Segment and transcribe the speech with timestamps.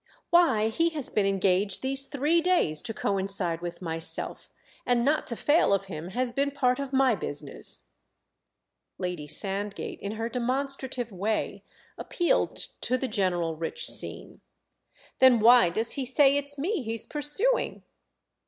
[0.31, 4.49] "Why, he has been engaged these three days to coincide with myself,
[4.83, 7.91] and not to fail of him has been part of my business."
[8.97, 11.63] Lady Sandgate, in her demonstrative way,
[11.99, 14.41] appealed to the general rich scene.
[15.19, 17.83] "Then why does he say it's me he's pursuing?"